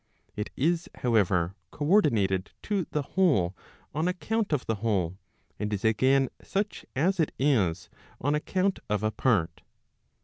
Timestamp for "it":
0.35-0.49, 7.19-7.31